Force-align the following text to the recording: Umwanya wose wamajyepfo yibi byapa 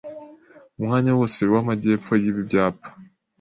Umwanya 0.79 1.11
wose 1.17 1.41
wamajyepfo 1.53 2.11
yibi 2.21 2.41
byapa 2.49 2.87